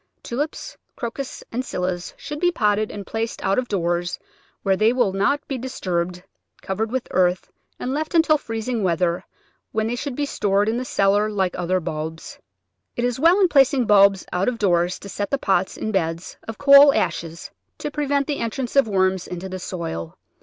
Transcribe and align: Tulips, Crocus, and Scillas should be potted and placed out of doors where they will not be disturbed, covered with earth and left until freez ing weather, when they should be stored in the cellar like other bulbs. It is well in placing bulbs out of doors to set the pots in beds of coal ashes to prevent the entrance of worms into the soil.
Tulips, 0.23 0.75
Crocus, 0.95 1.43
and 1.51 1.63
Scillas 1.63 2.15
should 2.17 2.39
be 2.39 2.51
potted 2.51 2.89
and 2.89 3.05
placed 3.05 3.39
out 3.43 3.59
of 3.59 3.67
doors 3.67 4.17
where 4.63 4.75
they 4.75 4.91
will 4.91 5.13
not 5.13 5.47
be 5.47 5.59
disturbed, 5.59 6.23
covered 6.59 6.89
with 6.89 7.07
earth 7.11 7.51
and 7.79 7.93
left 7.93 8.15
until 8.15 8.39
freez 8.39 8.67
ing 8.67 8.81
weather, 8.81 9.23
when 9.73 9.85
they 9.85 9.95
should 9.95 10.15
be 10.15 10.25
stored 10.25 10.67
in 10.67 10.77
the 10.77 10.85
cellar 10.85 11.29
like 11.29 11.53
other 11.55 11.79
bulbs. 11.79 12.39
It 12.95 13.05
is 13.05 13.19
well 13.19 13.39
in 13.39 13.47
placing 13.47 13.85
bulbs 13.85 14.25
out 14.33 14.47
of 14.49 14.57
doors 14.57 14.97
to 14.97 15.07
set 15.07 15.29
the 15.29 15.37
pots 15.37 15.77
in 15.77 15.91
beds 15.91 16.35
of 16.47 16.57
coal 16.57 16.91
ashes 16.95 17.51
to 17.77 17.91
prevent 17.91 18.25
the 18.25 18.39
entrance 18.39 18.75
of 18.75 18.87
worms 18.87 19.27
into 19.27 19.49
the 19.49 19.59
soil. 19.59 20.17